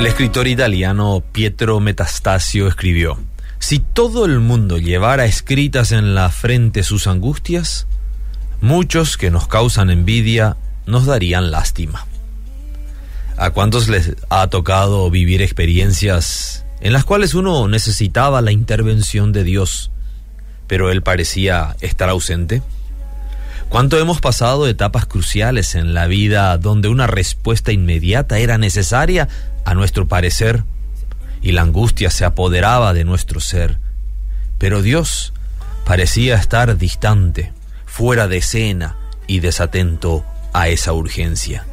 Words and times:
El 0.00 0.06
escritor 0.06 0.48
italiano 0.48 1.22
Pietro 1.30 1.78
Metastasio 1.78 2.66
escribió, 2.68 3.18
Si 3.58 3.80
todo 3.80 4.24
el 4.24 4.40
mundo 4.40 4.78
llevara 4.78 5.26
escritas 5.26 5.92
en 5.92 6.14
la 6.14 6.30
frente 6.30 6.84
sus 6.84 7.06
angustias, 7.06 7.86
muchos 8.62 9.18
que 9.18 9.30
nos 9.30 9.46
causan 9.46 9.90
envidia 9.90 10.56
nos 10.86 11.04
darían 11.04 11.50
lástima. 11.50 12.06
¿A 13.36 13.50
cuántos 13.50 13.88
les 13.88 14.16
ha 14.30 14.46
tocado 14.46 15.10
vivir 15.10 15.42
experiencias 15.42 16.64
en 16.80 16.94
las 16.94 17.04
cuales 17.04 17.34
uno 17.34 17.68
necesitaba 17.68 18.40
la 18.40 18.52
intervención 18.52 19.32
de 19.32 19.44
Dios, 19.44 19.90
pero 20.66 20.90
Él 20.90 21.02
parecía 21.02 21.76
estar 21.82 22.08
ausente? 22.08 22.62
¿Cuánto 23.70 24.00
hemos 24.00 24.20
pasado 24.20 24.66
etapas 24.66 25.06
cruciales 25.06 25.76
en 25.76 25.94
la 25.94 26.08
vida 26.08 26.58
donde 26.58 26.88
una 26.88 27.06
respuesta 27.06 27.70
inmediata 27.70 28.40
era 28.40 28.58
necesaria 28.58 29.28
a 29.64 29.74
nuestro 29.74 30.08
parecer 30.08 30.64
y 31.40 31.52
la 31.52 31.62
angustia 31.62 32.10
se 32.10 32.24
apoderaba 32.24 32.92
de 32.94 33.04
nuestro 33.04 33.38
ser? 33.38 33.78
Pero 34.58 34.82
Dios 34.82 35.32
parecía 35.84 36.34
estar 36.34 36.78
distante, 36.78 37.52
fuera 37.86 38.26
de 38.26 38.38
escena 38.38 38.96
y 39.28 39.38
desatento 39.38 40.24
a 40.52 40.66
esa 40.66 40.92
urgencia. 40.92 41.64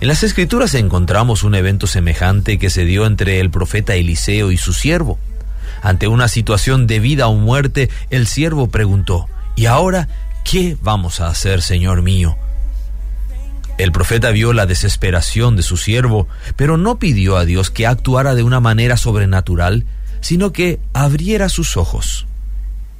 En 0.00 0.08
las 0.08 0.22
escrituras 0.22 0.72
encontramos 0.72 1.42
un 1.42 1.54
evento 1.54 1.86
semejante 1.86 2.58
que 2.58 2.70
se 2.70 2.86
dio 2.86 3.04
entre 3.04 3.40
el 3.40 3.50
profeta 3.50 3.96
Eliseo 3.96 4.50
y 4.50 4.56
su 4.56 4.72
siervo. 4.72 5.18
Ante 5.82 6.08
una 6.08 6.28
situación 6.28 6.86
de 6.86 7.00
vida 7.00 7.28
o 7.28 7.34
muerte, 7.34 7.90
el 8.08 8.26
siervo 8.26 8.68
preguntó, 8.68 9.28
¿y 9.56 9.66
ahora 9.66 10.08
qué 10.48 10.76
vamos 10.80 11.20
a 11.20 11.26
hacer, 11.26 11.60
Señor 11.60 12.02
mío? 12.02 12.36
El 13.78 13.92
profeta 13.92 14.30
vio 14.30 14.52
la 14.52 14.64
desesperación 14.64 15.56
de 15.56 15.62
su 15.62 15.76
siervo, 15.76 16.28
pero 16.54 16.76
no 16.76 16.98
pidió 16.98 17.36
a 17.36 17.44
Dios 17.44 17.70
que 17.70 17.86
actuara 17.86 18.34
de 18.34 18.42
una 18.42 18.60
manera 18.60 18.96
sobrenatural, 18.96 19.84
sino 20.20 20.52
que 20.52 20.78
abriera 20.94 21.48
sus 21.48 21.76
ojos. 21.76 22.26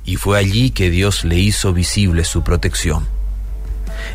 Y 0.05 0.17
fue 0.17 0.39
allí 0.39 0.71
que 0.71 0.91
Dios 0.91 1.25
le 1.25 1.39
hizo 1.39 1.73
visible 1.73 2.25
su 2.25 2.43
protección. 2.43 3.07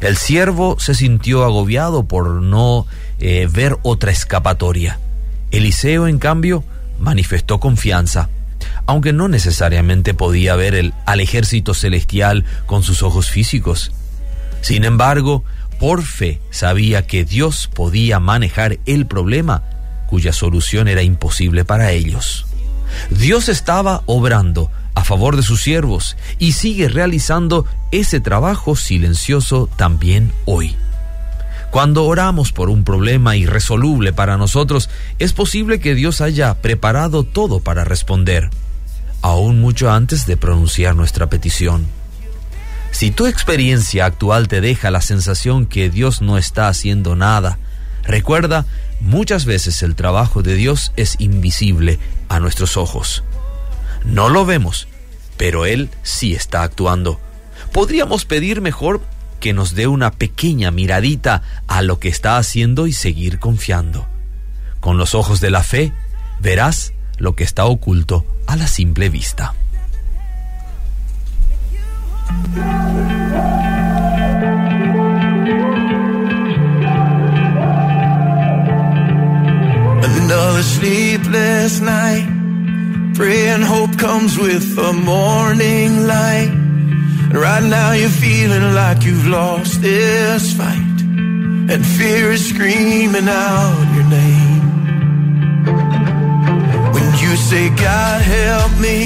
El 0.01 0.17
siervo 0.17 0.77
se 0.79 0.93
sintió 0.93 1.43
agobiado 1.43 2.03
por 2.03 2.29
no 2.29 2.85
eh, 3.19 3.47
ver 3.49 3.77
otra 3.81 4.11
escapatoria. 4.11 4.99
Eliseo, 5.51 6.07
en 6.07 6.19
cambio, 6.19 6.63
manifestó 6.99 7.59
confianza, 7.59 8.29
aunque 8.85 9.13
no 9.13 9.27
necesariamente 9.27 10.13
podía 10.13 10.55
ver 10.55 10.75
el, 10.75 10.93
al 11.05 11.19
ejército 11.19 11.73
celestial 11.73 12.45
con 12.65 12.83
sus 12.83 13.03
ojos 13.03 13.29
físicos. 13.29 13.91
Sin 14.61 14.83
embargo, 14.83 15.43
por 15.79 16.03
fe 16.03 16.39
sabía 16.51 17.07
que 17.07 17.25
Dios 17.25 17.69
podía 17.73 18.19
manejar 18.19 18.79
el 18.85 19.07
problema 19.07 19.63
cuya 20.07 20.33
solución 20.33 20.87
era 20.87 21.01
imposible 21.01 21.65
para 21.65 21.91
ellos. 21.91 22.45
Dios 23.09 23.49
estaba 23.49 24.03
obrando 24.05 24.69
a 24.93 25.03
favor 25.03 25.35
de 25.37 25.43
sus 25.43 25.61
siervos 25.61 26.17
y 26.37 26.51
sigue 26.51 26.89
realizando 26.89 27.65
ese 27.91 28.19
trabajo 28.19 28.75
silencioso 28.75 29.69
también 29.77 30.31
hoy. 30.45 30.75
Cuando 31.71 32.05
oramos 32.05 32.51
por 32.51 32.69
un 32.69 32.83
problema 32.83 33.37
irresoluble 33.37 34.11
para 34.11 34.35
nosotros, 34.35 34.89
es 35.19 35.31
posible 35.31 35.79
que 35.79 35.95
Dios 35.95 36.19
haya 36.19 36.53
preparado 36.55 37.23
todo 37.23 37.61
para 37.61 37.85
responder, 37.85 38.49
aún 39.21 39.59
mucho 39.59 39.91
antes 39.91 40.25
de 40.25 40.37
pronunciar 40.37 40.95
nuestra 40.95 41.29
petición. 41.29 41.87
Si 42.91 43.11
tu 43.11 43.25
experiencia 43.25 44.05
actual 44.05 44.47
te 44.47 44.61
deja 44.61 44.91
la 44.91 45.01
sensación 45.01 45.65
que 45.65 45.89
Dios 45.89 46.21
no 46.21 46.37
está 46.37 46.67
haciendo 46.67 47.15
nada, 47.15 47.57
recuerda, 48.03 48.65
muchas 48.99 49.45
veces 49.45 49.81
el 49.81 49.95
trabajo 49.95 50.43
de 50.43 50.55
Dios 50.55 50.91
es 50.97 51.15
invisible 51.19 51.99
a 52.27 52.39
nuestros 52.39 52.77
ojos. 52.77 53.23
No 54.03 54.29
lo 54.29 54.45
vemos, 54.45 54.87
pero 55.37 55.65
Él 55.65 55.89
sí 56.03 56.33
está 56.33 56.63
actuando. 56.63 57.19
Podríamos 57.71 58.25
pedir 58.25 58.61
mejor 58.61 59.01
que 59.39 59.53
nos 59.53 59.73
dé 59.73 59.87
una 59.87 60.11
pequeña 60.11 60.69
miradita 60.69 61.41
a 61.67 61.81
lo 61.81 61.99
que 61.99 62.09
está 62.09 62.37
haciendo 62.37 62.87
y 62.87 62.93
seguir 62.93 63.39
confiando. 63.39 64.07
Con 64.79 64.97
los 64.97 65.15
ojos 65.15 65.39
de 65.39 65.49
la 65.49 65.63
fe 65.63 65.93
verás 66.39 66.93
lo 67.17 67.35
que 67.35 67.43
está 67.43 67.65
oculto 67.65 68.25
a 68.47 68.55
la 68.55 68.67
simple 68.67 69.09
vista. 69.09 69.53
Pray 83.21 83.49
and 83.49 83.63
hope 83.63 83.99
comes 83.99 84.35
with 84.35 84.75
the 84.75 84.93
morning 84.93 86.07
light. 86.07 86.51
Right 87.31 87.61
now 87.61 87.91
you're 87.91 88.09
feeling 88.09 88.73
like 88.73 89.03
you've 89.03 89.27
lost 89.27 89.79
this 89.79 90.53
fight. 90.57 91.01
And 91.71 91.85
fear 91.85 92.31
is 92.31 92.49
screaming 92.49 93.27
out 93.27 93.90
say, 97.51 97.67
God 97.75 98.21
help 98.21 98.71
me, 98.79 98.97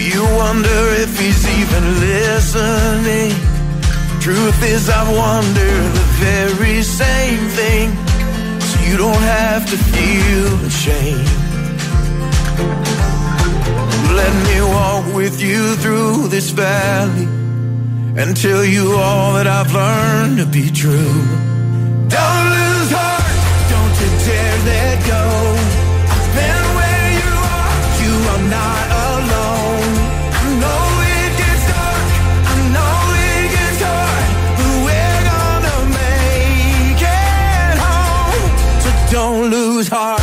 you 0.00 0.22
wonder 0.42 0.80
if 1.04 1.10
he's 1.20 1.44
even 1.58 1.84
listening. 2.00 3.32
Truth 4.18 4.60
is, 4.74 4.88
I 4.88 5.02
wonder 5.24 5.72
the 5.98 6.06
very 6.24 6.80
same 6.82 7.42
thing. 7.60 7.86
So 8.68 8.76
you 8.88 8.96
don't 8.96 9.24
have 9.36 9.62
to 9.72 9.76
feel 9.92 10.52
ashamed. 10.72 11.28
Let 14.20 14.34
me 14.48 14.56
walk 14.76 15.14
with 15.14 15.36
you 15.42 15.76
through 15.82 16.28
this 16.28 16.48
valley 16.48 17.28
and 18.18 18.34
tell 18.34 18.64
you 18.64 18.96
all 18.96 19.34
that 19.34 19.46
I've 19.46 19.72
learned 19.82 20.38
to 20.38 20.46
be 20.46 20.70
true. 20.70 21.20
Don't 22.08 22.46
lose 22.56 22.90
heart, 22.96 23.13
who's 39.84 39.92
hard. 39.92 40.13